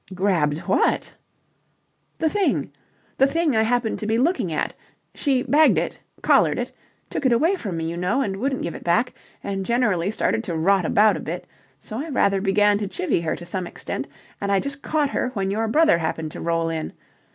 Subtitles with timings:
[0.15, 1.13] "Grabbed what?"
[2.17, 2.71] "The thing.
[3.19, 4.73] The thing I happened to be looking at.
[5.13, 5.99] She bagged it...
[6.23, 6.71] collared it...
[7.11, 10.43] took it away from me, you know, and wouldn't give it back and generally started
[10.45, 11.45] to rot about a bit,
[11.77, 14.07] so I rather began to chivvy her to some extent,
[14.41, 16.93] and I'd just caught her when your brother happened to roll in.